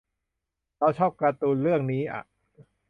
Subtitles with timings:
[0.79, 2.21] เราชอบการ์ตูนเรื่องนี้อ่ะ